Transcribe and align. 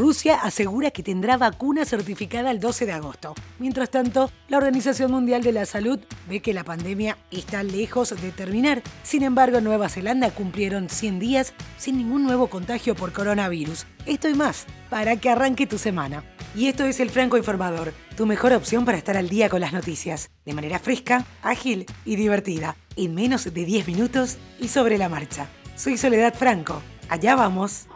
Rusia 0.00 0.36
asegura 0.42 0.90
que 0.92 1.02
tendrá 1.02 1.36
vacuna 1.36 1.84
certificada 1.84 2.50
el 2.50 2.58
12 2.58 2.86
de 2.86 2.92
agosto. 2.92 3.34
Mientras 3.58 3.90
tanto, 3.90 4.30
la 4.48 4.56
Organización 4.56 5.10
Mundial 5.10 5.42
de 5.42 5.52
la 5.52 5.66
Salud 5.66 6.00
ve 6.26 6.40
que 6.40 6.54
la 6.54 6.64
pandemia 6.64 7.18
está 7.30 7.62
lejos 7.62 8.18
de 8.18 8.32
terminar. 8.32 8.82
Sin 9.02 9.22
embargo, 9.22 9.58
en 9.58 9.64
Nueva 9.64 9.90
Zelanda 9.90 10.30
cumplieron 10.30 10.88
100 10.88 11.18
días 11.18 11.52
sin 11.76 11.98
ningún 11.98 12.24
nuevo 12.24 12.46
contagio 12.46 12.94
por 12.94 13.12
coronavirus. 13.12 13.84
Esto 14.06 14.30
y 14.30 14.34
más 14.34 14.64
para 14.88 15.16
que 15.16 15.28
arranque 15.28 15.66
tu 15.66 15.76
semana. 15.76 16.24
Y 16.56 16.68
esto 16.68 16.86
es 16.86 16.98
el 16.98 17.10
Franco 17.10 17.36
Informador, 17.36 17.92
tu 18.16 18.24
mejor 18.24 18.54
opción 18.54 18.86
para 18.86 18.96
estar 18.96 19.18
al 19.18 19.28
día 19.28 19.50
con 19.50 19.60
las 19.60 19.74
noticias, 19.74 20.30
de 20.46 20.54
manera 20.54 20.78
fresca, 20.78 21.26
ágil 21.42 21.84
y 22.06 22.16
divertida, 22.16 22.74
en 22.96 23.14
menos 23.14 23.44
de 23.44 23.64
10 23.66 23.86
minutos 23.86 24.38
y 24.58 24.68
sobre 24.68 24.96
la 24.96 25.10
marcha. 25.10 25.46
Soy 25.76 25.98
Soledad 25.98 26.32
Franco. 26.32 26.80
Allá 27.10 27.36
vamos. 27.36 27.86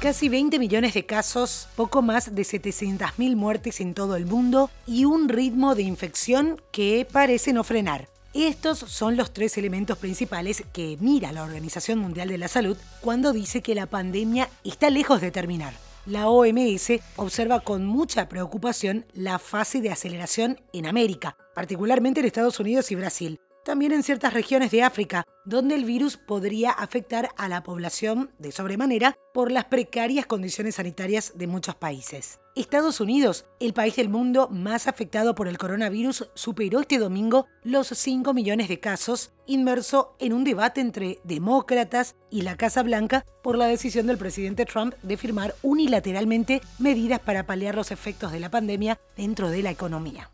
Casi 0.00 0.30
20 0.30 0.58
millones 0.58 0.94
de 0.94 1.04
casos, 1.04 1.68
poco 1.76 2.00
más 2.00 2.34
de 2.34 2.40
700.000 2.40 3.36
muertes 3.36 3.82
en 3.82 3.92
todo 3.92 4.16
el 4.16 4.24
mundo 4.24 4.70
y 4.86 5.04
un 5.04 5.28
ritmo 5.28 5.74
de 5.74 5.82
infección 5.82 6.58
que 6.72 7.06
parece 7.12 7.52
no 7.52 7.64
frenar. 7.64 8.08
Estos 8.32 8.78
son 8.78 9.18
los 9.18 9.34
tres 9.34 9.58
elementos 9.58 9.98
principales 9.98 10.64
que 10.72 10.96
mira 11.00 11.32
la 11.32 11.42
Organización 11.42 11.98
Mundial 11.98 12.30
de 12.30 12.38
la 12.38 12.48
Salud 12.48 12.78
cuando 13.02 13.34
dice 13.34 13.60
que 13.60 13.74
la 13.74 13.84
pandemia 13.84 14.48
está 14.64 14.88
lejos 14.88 15.20
de 15.20 15.32
terminar. 15.32 15.74
La 16.06 16.30
OMS 16.30 16.92
observa 17.16 17.60
con 17.60 17.84
mucha 17.84 18.26
preocupación 18.26 19.04
la 19.12 19.38
fase 19.38 19.82
de 19.82 19.90
aceleración 19.90 20.58
en 20.72 20.86
América, 20.86 21.36
particularmente 21.54 22.20
en 22.20 22.26
Estados 22.26 22.58
Unidos 22.58 22.90
y 22.90 22.94
Brasil, 22.94 23.38
también 23.64 23.92
en 23.92 24.02
ciertas 24.02 24.34
regiones 24.34 24.70
de 24.70 24.82
África, 24.82 25.24
donde 25.44 25.74
el 25.74 25.84
virus 25.84 26.16
podría 26.16 26.70
afectar 26.70 27.30
a 27.36 27.48
la 27.48 27.62
población 27.62 28.30
de 28.38 28.52
sobremanera 28.52 29.16
por 29.32 29.50
las 29.50 29.64
precarias 29.66 30.26
condiciones 30.26 30.76
sanitarias 30.76 31.32
de 31.36 31.46
muchos 31.46 31.74
países. 31.74 32.40
Estados 32.56 33.00
Unidos, 33.00 33.46
el 33.60 33.72
país 33.72 33.96
del 33.96 34.08
mundo 34.08 34.48
más 34.48 34.86
afectado 34.86 35.34
por 35.34 35.48
el 35.48 35.56
coronavirus, 35.56 36.30
superó 36.34 36.80
este 36.80 36.98
domingo 36.98 37.46
los 37.62 37.88
5 37.88 38.34
millones 38.34 38.68
de 38.68 38.80
casos, 38.80 39.32
inmerso 39.46 40.16
en 40.18 40.32
un 40.32 40.44
debate 40.44 40.80
entre 40.80 41.20
demócratas 41.24 42.16
y 42.30 42.42
la 42.42 42.56
Casa 42.56 42.82
Blanca 42.82 43.24
por 43.42 43.56
la 43.56 43.66
decisión 43.66 44.06
del 44.06 44.18
presidente 44.18 44.66
Trump 44.66 44.94
de 45.02 45.16
firmar 45.16 45.54
unilateralmente 45.62 46.60
medidas 46.78 47.20
para 47.20 47.46
paliar 47.46 47.74
los 47.74 47.90
efectos 47.90 48.32
de 48.32 48.40
la 48.40 48.50
pandemia 48.50 49.00
dentro 49.16 49.48
de 49.48 49.62
la 49.62 49.70
economía 49.70 50.30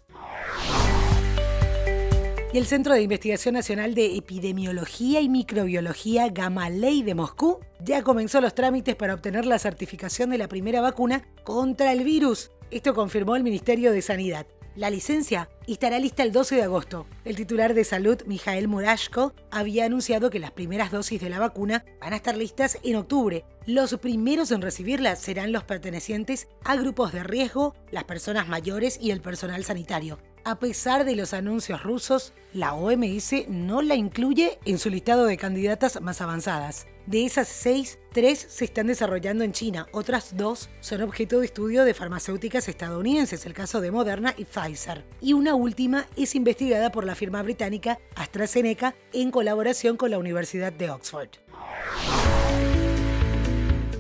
el 2.57 2.67
Centro 2.67 2.95
de 2.95 3.03
Investigación 3.03 3.55
Nacional 3.55 3.95
de 3.95 4.17
Epidemiología 4.17 5.21
y 5.21 5.29
Microbiología 5.29 6.31
Gamalei 6.31 7.03
de 7.03 7.15
Moscú 7.15 7.61
ya 7.85 8.03
comenzó 8.03 8.41
los 8.41 8.55
trámites 8.55 8.95
para 8.95 9.13
obtener 9.13 9.45
la 9.45 9.59
certificación 9.59 10.31
de 10.31 10.39
la 10.39 10.49
primera 10.49 10.81
vacuna 10.81 11.23
contra 11.45 11.93
el 11.93 12.03
virus. 12.03 12.51
Esto 12.71 12.95
confirmó 12.95 13.37
el 13.37 13.43
Ministerio 13.43 13.93
de 13.93 14.01
Sanidad. 14.01 14.47
La 14.75 14.89
licencia 14.89 15.51
estará 15.67 15.99
lista 15.99 16.23
el 16.23 16.33
12 16.33 16.57
de 16.57 16.63
agosto. 16.63 17.07
El 17.27 17.37
titular 17.37 17.75
de 17.75 17.85
salud, 17.85 18.23
Mijael 18.25 18.69
Murashko, 18.69 19.35
había 19.51 19.85
anunciado 19.85 20.31
que 20.31 20.39
las 20.39 20.51
primeras 20.51 20.91
dosis 20.91 21.21
de 21.21 21.29
la 21.29 21.39
vacuna 21.39 21.85
van 22.01 22.15
a 22.15 22.17
estar 22.17 22.39
listas 22.39 22.79
en 22.83 22.97
octubre. 22.97 23.45
Los 23.67 23.95
primeros 23.99 24.51
en 24.51 24.63
recibirlas 24.63 25.19
serán 25.19 25.53
los 25.53 25.65
pertenecientes 25.65 26.49
a 26.65 26.77
grupos 26.77 27.13
de 27.13 27.23
riesgo, 27.23 27.75
las 27.91 28.05
personas 28.05 28.49
mayores 28.49 28.99
y 29.01 29.11
el 29.11 29.21
personal 29.21 29.63
sanitario. 29.65 30.19
A 30.47 30.61
pesar 30.61 31.05
de 31.05 31.17
los 31.17 31.35
anuncios 31.35 31.83
rusos, 31.83 32.33
la 32.53 32.75
OMS 32.75 33.49
no 33.49 33.83
la 33.83 33.97
incluye 33.97 34.61
en 34.65 34.79
su 34.79 34.91
listado 34.91 35.25
de 35.25 35.37
candidatas 35.37 36.01
más 36.01 36.21
avanzadas. 36.21 36.87
De 37.07 37.25
esas 37.25 37.49
seis, 37.49 37.99
tres 38.13 38.47
se 38.49 38.65
están 38.65 38.87
desarrollando 38.87 39.43
en 39.43 39.51
China, 39.51 39.89
otras 39.91 40.37
dos 40.37 40.69
son 40.79 41.03
objeto 41.03 41.41
de 41.41 41.47
estudio 41.47 41.85
de 41.85 41.95
farmacéuticas 41.95 42.69
estadounidenses, 42.69 43.45
el 43.45 43.55
caso 43.55 43.81
de 43.81 43.91
Moderna 43.91 44.37
y 44.37 44.45
Pfizer. 44.45 45.05
Y 45.21 45.33
una 45.33 45.57
última 45.57 46.07
es 46.15 46.37
investigada 46.37 46.93
por 46.93 47.05
la 47.05 47.17
firma 47.17 47.43
británica 47.43 47.99
AstraZeneca 48.15 48.95
en 49.13 49.33
colaboración 49.33 49.97
con 49.97 50.13
la 50.13 50.19
Universidad 50.19 50.73
de 50.73 50.91
Oxford. 50.91 51.31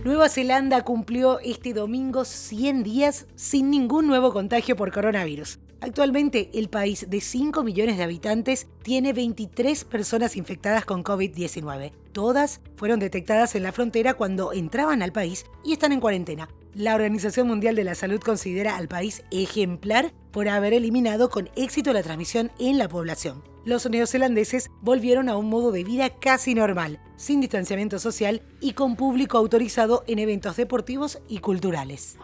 Nueva 0.04 0.28
Zelanda 0.28 0.84
cumplió 0.84 1.40
este 1.40 1.74
domingo 1.74 2.24
100 2.24 2.84
días 2.84 3.26
sin 3.34 3.68
ningún 3.68 4.06
nuevo 4.06 4.32
contagio 4.32 4.76
por 4.76 4.92
coronavirus. 4.92 5.58
Actualmente, 5.80 6.50
el 6.54 6.68
país 6.68 7.06
de 7.08 7.20
5 7.20 7.62
millones 7.62 7.98
de 7.98 8.04
habitantes 8.04 8.66
tiene 8.82 9.12
23 9.12 9.84
personas 9.84 10.36
infectadas 10.36 10.84
con 10.84 11.04
COVID-19. 11.04 11.92
Todas 12.12 12.60
fueron 12.76 12.98
detectadas 12.98 13.54
en 13.54 13.62
la 13.62 13.72
frontera 13.72 14.14
cuando 14.14 14.52
entraban 14.52 15.02
al 15.02 15.12
país 15.12 15.44
y 15.64 15.74
están 15.74 15.92
en 15.92 16.00
cuarentena. 16.00 16.48
La 16.74 16.94
Organización 16.94 17.46
Mundial 17.46 17.76
de 17.76 17.84
la 17.84 17.94
Salud 17.94 18.20
considera 18.20 18.76
al 18.76 18.88
país 18.88 19.22
ejemplar 19.30 20.12
por 20.30 20.48
haber 20.48 20.72
eliminado 20.72 21.30
con 21.30 21.50
éxito 21.56 21.92
la 21.92 22.02
transmisión 22.02 22.50
en 22.58 22.78
la 22.78 22.88
población. 22.88 23.42
Los 23.64 23.88
neozelandeses 23.88 24.70
volvieron 24.80 25.28
a 25.28 25.36
un 25.36 25.48
modo 25.48 25.72
de 25.72 25.84
vida 25.84 26.10
casi 26.10 26.54
normal, 26.54 27.00
sin 27.16 27.40
distanciamiento 27.40 27.98
social 27.98 28.42
y 28.60 28.72
con 28.72 28.96
público 28.96 29.38
autorizado 29.38 30.04
en 30.06 30.20
eventos 30.20 30.56
deportivos 30.56 31.18
y 31.28 31.38
culturales. 31.38 32.16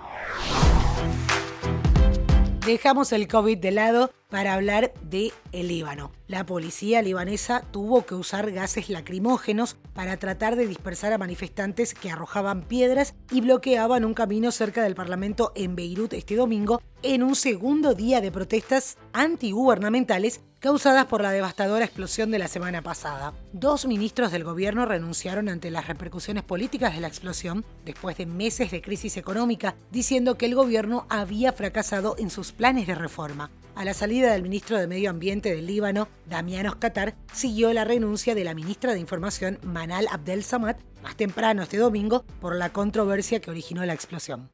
Dejamos 2.67 3.13
el 3.13 3.27
COVID 3.27 3.59
de 3.59 3.73
lado 3.73 4.13
para 4.33 4.55
hablar 4.55 4.95
de 5.03 5.31
el 5.53 5.69
Líbano. 5.69 6.11
La 6.27 6.47
policía 6.47 7.03
libanesa 7.03 7.61
tuvo 7.71 8.07
que 8.07 8.15
usar 8.15 8.51
gases 8.51 8.89
lacrimógenos 8.89 9.77
para 9.93 10.17
tratar 10.17 10.57
de 10.57 10.67
dispersar 10.67 11.13
a 11.13 11.19
manifestantes 11.19 11.93
que 11.93 12.11
arrojaban 12.11 12.63
piedras 12.63 13.15
y 13.31 13.43
bloqueaban 13.43 14.07
un 14.07 14.15
camino 14.15 14.51
cerca 14.51 14.83
del 14.83 14.95
Parlamento 14.95 15.53
en 15.55 15.77
Beirut 15.77 16.15
este 16.15 16.35
domingo 16.35 16.81
en 17.03 17.23
un 17.23 17.35
segundo 17.35 17.93
día 17.93 18.23
de 18.23 18.33
protestas 18.33 18.97
antigubernamentales 19.13 20.41
causadas 20.61 21.07
por 21.07 21.21
la 21.21 21.33
devastadora 21.33 21.85
explosión 21.85 22.31
de 22.31 22.39
la 22.39 22.49
semana 22.49 22.81
pasada. 22.81 23.35
Dos 23.53 23.85
ministros 23.85 24.31
del 24.33 24.45
gobierno 24.45 24.87
renunciaron 24.87 25.49
ante 25.49 25.71
las 25.71 25.89
repercusiones 25.89 26.45
políticas 26.45 26.95
de 26.95 27.01
la 27.01 27.09
explosión 27.09 27.67
después 27.85 28.17
de 28.17 28.27
meses 28.27 28.71
de 28.71 28.81
crisis 28.81 29.17
económica, 29.17 29.75
diciendo 29.91 30.39
que 30.39 30.47
el 30.47 30.55
gobierno 30.55 31.05
había 31.11 31.53
fracasado 31.53 32.15
en 32.17 32.31
sus 32.31 32.53
planes 32.53 32.87
de 32.87 32.95
reforma. 32.95 33.51
A 33.75 33.85
la 33.85 33.95
salida 33.95 34.22
del 34.31 34.43
ministro 34.43 34.79
de 34.79 34.87
Medio 34.87 35.11
Ambiente 35.11 35.55
del 35.55 35.67
Líbano, 35.67 36.09
Damianos 36.27 36.77
Qatar, 36.77 37.15
siguió 37.33 37.73
la 37.73 37.85
renuncia 37.85 38.35
de 38.35 38.45
la 38.45 38.55
ministra 38.55 38.93
de 38.93 39.01
Información, 39.01 39.59
Manal 39.63 40.07
Abdel 40.11 40.45
Samad, 40.45 40.77
más 41.03 41.17
temprano 41.17 41.63
este 41.63 41.79
domingo 41.79 42.25
por 42.41 42.55
la 42.57 42.71
controversia 42.73 43.41
que 43.41 43.51
originó 43.51 43.85
la 43.85 43.95
explosión. 43.95 44.51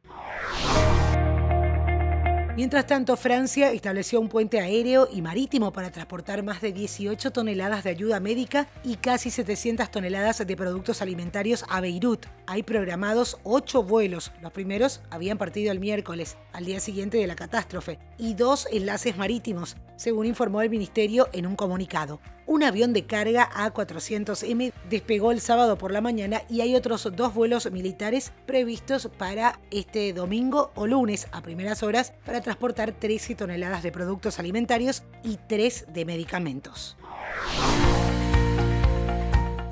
Mientras 2.59 2.89
tanto, 2.89 3.17
Francia 3.17 3.71
estableció 3.71 4.21
un 4.21 4.29
puente 4.29 4.59
aéreo 4.59 5.09
y 5.13 5.23
marítimo 5.23 5.73
para 5.73 5.93
transportar 5.93 6.43
más 6.43 6.61
de 6.61 6.73
18 6.73 7.31
toneladas 7.31 7.85
de 7.85 7.91
ayuda 7.91 8.19
médica 8.19 8.67
y 8.83 8.97
casi 8.97 9.31
700 9.31 9.89
toneladas 9.93 10.45
de 10.45 10.57
productos 10.57 11.01
alimentarios 11.01 11.65
a 11.69 11.81
Beirut. 11.81 12.27
Hay 12.49 12.65
programados 12.65 13.39
8 13.45 13.85
vuelos. 13.85 14.33
Los 14.43 14.51
primeros 14.51 15.03
habían 15.09 15.39
partido 15.39 15.71
el 15.71 15.79
miércoles, 15.79 16.37
al 16.53 16.65
día 16.65 16.81
siguiente 16.81 17.17
de 17.19 17.29
la 17.29 17.37
catástrofe, 17.37 18.01
y 18.19 18.35
dos 18.35 18.67
enlaces 18.73 19.17
marítimos, 19.17 19.77
según 19.95 20.27
informó 20.27 20.61
el 20.61 20.69
ministerio 20.69 21.29
en 21.33 21.47
un 21.47 21.55
comunicado. 21.55 22.19
Un 22.49 22.63
avión 22.63 22.95
de 22.95 23.05
carga 23.05 23.51
A400M 23.51 24.73
despegó 24.89 25.33
el 25.33 25.41
sábado 25.43 25.77
por 25.77 25.93
la 25.93 26.01
mañana 26.01 26.41
y 26.49 26.63
hay 26.63 26.75
otros 26.75 27.07
dos 27.15 27.35
vuelos 27.35 27.71
militares 27.71 28.33
previstos 28.47 29.11
para 29.19 29.61
este 29.71 30.15
domingo 30.15 30.73
o 30.75 30.87
lunes 30.87 31.29
a 31.31 31.43
primeras 31.43 31.83
horas 31.83 32.15
para 32.25 32.41
transportar 32.49 32.93
13 32.93 33.35
toneladas 33.35 33.83
de 33.83 33.93
productos 33.93 34.39
alimentarios 34.39 35.03
y 35.23 35.39
3 35.49 35.89
de 35.93 36.07
medicamentos. 36.07 36.97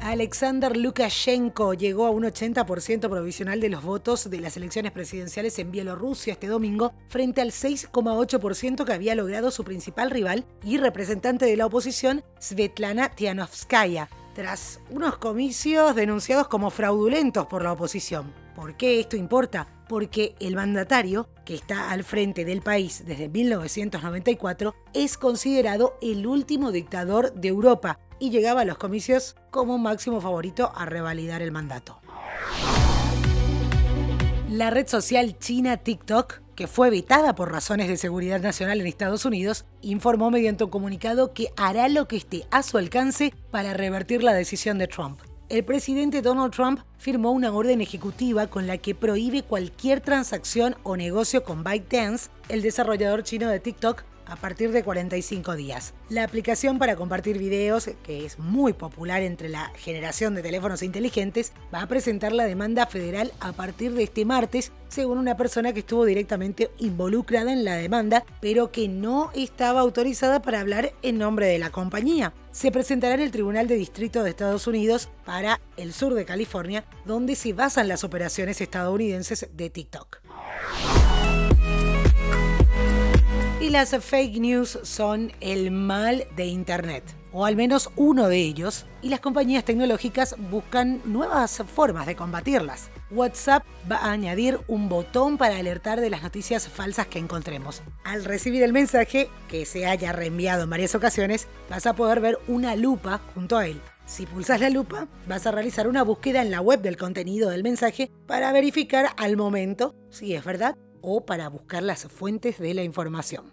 Alexander 0.03 0.76
Lukashenko 0.76 1.73
llegó 1.73 2.05
a 2.05 2.11
un 2.11 2.25
80% 2.25 3.08
provisional 3.08 3.61
de 3.61 3.70
los 3.70 3.82
votos 3.82 4.28
de 4.28 4.40
las 4.40 4.58
elecciones 4.58 4.93
presidenciales 4.93 5.58
en 5.58 5.70
Bielorrusia 5.70 6.34
este 6.34 6.49
domingo, 6.49 6.93
frente 7.08 7.40
al 7.40 7.50
6,8% 7.50 8.84
que 8.84 8.93
había 8.93 9.14
logrado 9.14 9.50
su 9.50 9.64
principal 9.64 10.11
rival 10.11 10.44
y 10.62 10.76
representante 10.76 11.46
de 11.46 11.56
la 11.56 11.64
oposición, 11.64 12.25
Svetlana 12.38 13.08
Tianovskaya, 13.08 14.11
tras 14.37 14.81
unos 14.91 15.17
comicios 15.17 15.94
denunciados 15.94 16.47
como 16.47 16.69
fraudulentos 16.69 17.47
por 17.47 17.65
la 17.65 17.73
oposición. 17.73 18.35
¿Por 18.55 18.77
qué 18.77 19.00
esto 19.00 19.17
importa? 19.17 19.67
Porque 19.88 20.35
el 20.41 20.56
mandatario, 20.56 21.31
que 21.47 21.55
está 21.55 21.91
al 21.91 22.05
frente 22.05 22.44
del 22.44 22.61
país 22.61 23.05
desde 23.06 23.31
1994, 23.31 24.75
es 24.93 25.17
considerado 25.17 25.97
el 26.03 26.27
último 26.27 26.71
dictador 26.71 27.33
de 27.33 27.49
Europa 27.49 27.99
y 28.19 28.29
llegaba 28.29 28.61
a 28.61 28.65
los 28.67 28.77
comicios 28.77 29.37
como 29.50 29.79
máximo 29.79 30.21
favorito 30.21 30.71
a 30.75 30.85
revalidar 30.85 31.41
el 31.41 31.50
mandato. 31.50 31.99
La 34.50 34.69
red 34.69 34.87
social 34.87 35.38
china 35.38 35.79
TikTok, 35.79 36.43
que 36.56 36.67
fue 36.67 36.91
vetada 36.91 37.35
por 37.35 37.53
razones 37.53 37.87
de 37.87 37.97
seguridad 37.97 38.41
nacional 38.41 38.81
en 38.81 38.87
Estados 38.87 39.25
Unidos, 39.25 39.67
informó 39.82 40.31
mediante 40.31 40.64
un 40.64 40.70
comunicado 40.70 41.32
que 41.32 41.53
hará 41.56 41.88
lo 41.88 42.08
que 42.08 42.17
esté 42.17 42.47
a 42.50 42.62
su 42.62 42.79
alcance 42.79 43.32
para 43.50 43.75
revertir 43.75 44.25
la 44.25 44.32
decisión 44.32 44.79
de 44.79 44.88
Trump. 44.88 45.20
el 45.49 45.64
presidente 45.64 46.23
Donald 46.23 46.53
Trump 46.53 46.81
firmó 46.99 47.31
una 47.31 47.53
orden 47.53 47.81
ejecutiva 47.81 48.49
con 48.49 48.67
la 48.67 48.79
que 48.79 48.97
prohíbe 48.97 49.44
cualquier 49.44 50.00
transacción 50.00 50.75
o 50.82 50.97
negocio 50.97 51.44
con 51.44 51.62
ByteDance, 51.62 52.31
el 52.49 52.62
desarrollador 52.62 53.23
chino 53.23 53.49
de 53.49 53.61
TikTok, 53.61 54.02
a 54.26 54.37
partir 54.37 54.73
de 54.73 54.82
45 54.82 55.56
días. 55.56 55.94
La 56.08 56.25
aplicación 56.25 56.78
para 56.78 56.96
compartir 56.96 57.38
videos, 57.38 57.90
que 58.02 58.25
es 58.25 58.38
muy 58.38 58.73
popular 58.73 59.23
entre 59.23 59.49
la 59.49 59.73
generación 59.76 60.34
de 60.34 60.43
teléfonos 60.43 60.82
inteligentes, 60.82 61.52
va 61.73 61.82
a 61.82 61.87
presentar 61.87 62.32
la 62.32 62.44
demanda 62.44 62.87
federal 62.87 63.32
a 63.40 63.52
partir 63.52 63.93
de 63.93 64.05
este 64.05 64.25
martes, 64.25 64.73
según 64.88 65.19
una 65.19 65.37
persona 65.37 65.73
que 65.73 65.81
estuvo 65.81 66.05
directamente 66.05 66.70
involucrada 66.78 67.52
en 67.52 67.64
la 67.64 67.76
demanda, 67.76 68.25
pero 68.40 68.70
que 68.70 68.88
no 68.88 69.31
estaba 69.34 69.81
autorizada 69.81 70.43
para 70.43 70.61
hablar 70.61 70.93
en 71.02 71.19
nombre 71.19 71.46
de 71.46 71.58
la 71.58 71.70
compañía. 71.70 72.32
Se 72.52 72.73
presentará 72.73 73.14
en 73.14 73.20
el 73.20 73.31
Tribunal 73.31 73.69
de 73.69 73.76
Distrito 73.76 74.23
de 74.23 74.31
Estados 74.31 74.67
Unidos 74.67 75.11
para 75.25 75.61
el 75.76 75.93
sur 75.93 76.14
de 76.14 76.25
California, 76.25 76.84
donde 77.05 77.37
se 77.37 77.52
basan 77.52 77.88
las 77.88 78.05
operaciones 78.05 78.61
estadounidenses 78.61 79.49
de 79.52 79.70
TikTok. 79.70 80.20
Y 83.58 83.70
las 83.70 83.97
fake 83.97 84.38
news 84.38 84.79
son 84.82 85.32
el 85.41 85.70
mal 85.70 86.26
de 86.37 86.44
Internet, 86.44 87.03
o 87.32 87.47
al 87.47 87.56
menos 87.56 87.88
uno 87.97 88.29
de 88.29 88.37
ellos, 88.37 88.85
y 89.00 89.08
las 89.08 89.20
compañías 89.20 89.64
tecnológicas 89.64 90.37
buscan 90.50 91.00
nuevas 91.06 91.62
formas 91.75 92.06
de 92.06 92.14
combatirlas. 92.14 92.91
WhatsApp 93.11 93.64
va 93.91 93.97
a 93.97 94.12
añadir 94.12 94.61
un 94.69 94.91
botón 94.91 95.38
para 95.38 95.56
alertar 95.56 96.03
de 96.03 96.11
las 96.11 96.23
noticias 96.23 96.69
falsas 96.69 97.06
que 97.06 97.19
encontremos. 97.19 97.82
Al 98.05 98.26
recibir 98.26 98.62
el 98.62 98.75
mensaje, 98.75 99.31
que 99.49 99.64
se 99.64 99.87
haya 99.87 100.12
reenviado 100.12 100.64
en 100.64 100.70
varias 100.70 100.94
ocasiones, 100.94 101.49
vas 101.70 101.87
a 101.87 101.94
poder 101.94 102.20
ver 102.20 102.38
una 102.49 102.76
lupa 102.76 103.23
junto 103.35 103.56
a 103.56 103.67
él. 103.67 103.81
Si 104.05 104.26
pulsas 104.26 104.61
la 104.61 104.69
lupa, 104.69 105.09
vas 105.26 105.47
a 105.47 105.50
realizar 105.50 105.88
una 105.88 106.02
búsqueda 106.02 106.43
en 106.43 106.50
la 106.50 106.61
web 106.61 106.82
del 106.82 106.99
contenido 106.99 107.49
del 107.49 107.64
mensaje 107.64 108.11
para 108.26 108.52
verificar 108.52 109.09
al 109.17 109.38
momento 109.38 109.94
si 110.11 110.35
es 110.35 110.44
verdad 110.44 110.76
o 111.06 111.25
para 111.25 111.49
buscar 111.49 111.85
las 111.85 112.05
fuentes 112.05 112.58
de 112.58 112.75
la 112.75 112.82
información. 112.82 113.44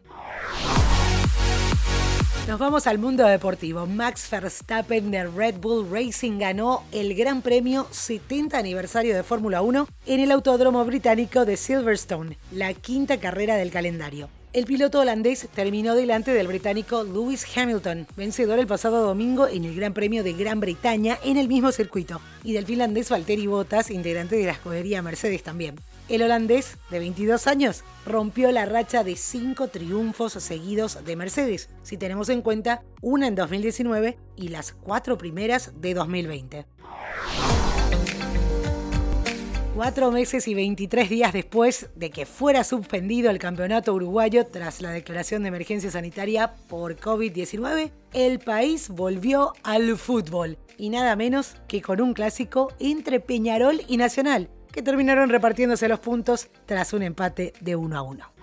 Nos 2.48 2.60
vamos 2.60 2.88
al 2.88 2.98
mundo 2.98 3.26
deportivo. 3.26 3.86
Max 3.86 4.28
Verstappen 4.30 5.12
de 5.12 5.24
Red 5.28 5.56
Bull 5.62 5.88
Racing 5.90 6.40
ganó 6.40 6.84
el 6.92 7.16
Gran 7.16 7.42
Premio 7.42 7.88
70 7.92 8.58
aniversario 8.58 9.16
de 9.16 9.24
Fórmula 9.24 9.62
1 9.62 9.88
en 10.08 10.20
el 10.20 10.32
Autódromo 10.32 10.84
Británico 10.84 11.46
de 11.46 11.56
Silverstone, 11.56 12.38
la 12.52 12.74
quinta 12.74 13.18
carrera 13.20 13.56
del 13.56 13.72
calendario. 13.72 14.30
El 14.52 14.66
piloto 14.66 15.00
holandés 15.00 15.48
terminó 15.56 15.96
delante 15.96 16.32
del 16.32 16.48
británico 16.48 17.04
Lewis 17.04 17.46
Hamilton, 17.56 18.08
vencedor 18.18 18.60
el 18.60 18.68
pasado 18.68 19.04
domingo 19.04 19.48
en 19.48 19.64
el 19.64 19.76
Gran 19.76 19.94
Premio 19.94 20.24
de 20.24 20.34
Gran 20.34 20.60
Bretaña 20.60 21.18
en 21.24 21.38
el 21.38 21.48
mismo 21.48 21.72
circuito, 21.72 22.20
y 22.44 22.54
del 22.54 22.66
finlandés 22.66 23.10
Valtteri 23.10 23.48
Bottas, 23.48 23.90
integrante 23.90 24.36
de 24.36 24.46
la 24.46 24.52
escudería 24.52 25.02
Mercedes 25.02 25.44
también. 25.44 25.76
El 26.10 26.22
holandés, 26.22 26.78
de 26.92 27.00
22 27.00 27.48
años, 27.48 27.84
rompió 28.06 28.52
la 28.52 28.66
racha 28.66 29.06
de 29.06 29.16
cinco 29.16 29.70
triunfos 29.70 30.34
seguidos 30.34 31.06
de 31.06 31.16
Mercedes, 31.16 31.70
si 31.82 31.96
tenemos 31.96 32.28
en 32.28 32.42
cuenta 32.42 32.84
una 33.02 33.28
en 33.28 33.36
2019 33.36 34.18
y 34.36 34.50
las 34.50 34.74
cuatro 34.74 35.18
primeras 35.18 35.72
de 35.80 35.94
2020. 35.94 36.66
Cuatro 39.76 40.12
meses 40.12 40.48
y 40.48 40.54
23 40.54 41.10
días 41.10 41.34
después 41.34 41.90
de 41.96 42.12
que 42.12 42.26
fuera 42.26 42.64
suspendido 42.66 43.32
el 43.32 43.40
campeonato 43.40 43.94
uruguayo 43.94 44.46
tras 44.46 44.82
la 44.82 44.92
declaración 44.92 45.42
de 45.42 45.48
emergencia 45.48 45.90
sanitaria 45.90 46.54
por 46.68 46.98
COVID-19, 46.98 47.92
el 48.14 48.40
país 48.40 48.90
volvió 48.90 49.54
al 49.64 49.98
fútbol 49.98 50.58
y 50.78 50.90
nada 50.90 51.16
menos 51.16 51.56
que 51.68 51.82
con 51.82 52.02
un 52.02 52.14
clásico 52.14 52.72
entre 52.80 53.20
Peñarol 53.20 53.82
y 53.88 53.98
Nacional, 53.98 54.50
que 54.74 54.81
terminaron 54.81 55.30
repartiéndose 55.30 55.88
los 55.88 56.00
puntos 56.00 56.50
tras 56.66 56.92
un 56.94 57.04
empate 57.04 57.54
de 57.62 57.75
1 57.75 57.96
a 57.96 58.02
1. 58.02 58.43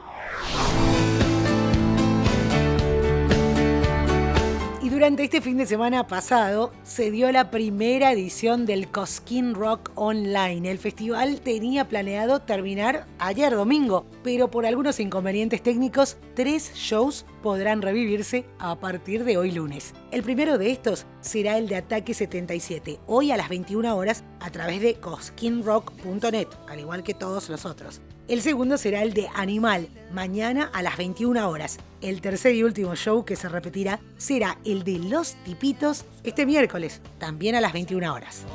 Durante 5.00 5.24
este 5.24 5.40
fin 5.40 5.56
de 5.56 5.64
semana 5.64 6.06
pasado 6.06 6.72
se 6.82 7.10
dio 7.10 7.32
la 7.32 7.50
primera 7.50 8.12
edición 8.12 8.66
del 8.66 8.90
Cosquín 8.90 9.54
Rock 9.54 9.92
Online. 9.94 10.70
El 10.70 10.76
festival 10.76 11.40
tenía 11.40 11.88
planeado 11.88 12.42
terminar 12.42 13.06
ayer 13.18 13.54
domingo, 13.54 14.04
pero 14.22 14.50
por 14.50 14.66
algunos 14.66 15.00
inconvenientes 15.00 15.62
técnicos, 15.62 16.18
tres 16.34 16.74
shows 16.74 17.24
podrán 17.42 17.80
revivirse 17.80 18.44
a 18.58 18.78
partir 18.78 19.24
de 19.24 19.38
hoy 19.38 19.52
lunes. 19.52 19.94
El 20.10 20.22
primero 20.22 20.58
de 20.58 20.70
estos 20.70 21.06
será 21.22 21.56
el 21.56 21.66
de 21.66 21.76
Ataque 21.76 22.12
77, 22.12 23.00
hoy 23.06 23.32
a 23.32 23.38
las 23.38 23.48
21 23.48 23.96
horas 23.96 24.22
a 24.38 24.50
través 24.50 24.82
de 24.82 24.96
cosquinrock.net, 24.96 26.48
al 26.68 26.78
igual 26.78 27.02
que 27.02 27.14
todos 27.14 27.48
los 27.48 27.64
otros. 27.64 28.02
El 28.30 28.42
segundo 28.42 28.78
será 28.78 29.02
el 29.02 29.12
de 29.12 29.26
Animal, 29.34 29.88
mañana 30.12 30.70
a 30.72 30.82
las 30.82 30.96
21 30.96 31.50
horas. 31.50 31.78
El 32.00 32.20
tercer 32.20 32.54
y 32.54 32.62
último 32.62 32.94
show 32.94 33.24
que 33.24 33.34
se 33.34 33.48
repetirá 33.48 33.98
será 34.18 34.56
el 34.64 34.84
de 34.84 35.00
Los 35.00 35.34
Tipitos 35.44 36.04
este 36.22 36.46
miércoles, 36.46 37.00
también 37.18 37.56
a 37.56 37.60
las 37.60 37.72
21 37.72 38.14
horas. 38.14 38.46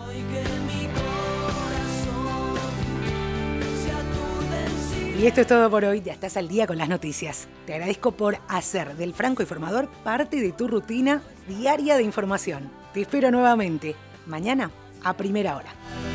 Y 5.19 5.27
esto 5.27 5.42
es 5.42 5.48
todo 5.48 5.69
por 5.69 5.83
hoy, 5.83 6.01
ya 6.01 6.13
estás 6.13 6.38
al 6.38 6.48
día 6.48 6.68
con 6.68 6.77
las 6.77 6.88
noticias. 6.88 7.50
Te 7.66 7.74
agradezco 7.74 8.13
por 8.13 8.38
hacer 8.48 8.95
del 8.95 9.13
Franco 9.13 9.44
Informador 9.44 9.89
parte 10.06 10.39
de 10.39 10.54
tu 10.54 10.69
rutina 10.69 11.22
diaria 11.50 11.98
de 11.98 12.04
información. 12.04 12.72
Te 12.94 13.01
espero 13.01 13.30
nuevamente, 13.30 13.94
mañana 14.25 14.72
a 15.04 15.18
primera 15.18 15.57
hora. 15.57 16.14